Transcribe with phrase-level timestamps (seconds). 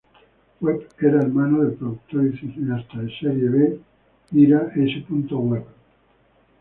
[0.61, 3.79] Webb era hermano del productor y cineasta de serie B
[4.31, 5.05] Ira S.
[5.07, 5.65] Webb.